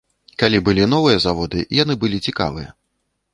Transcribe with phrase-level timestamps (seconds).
[0.43, 2.69] Калі былі новыя заводы, яны былі цікавыя.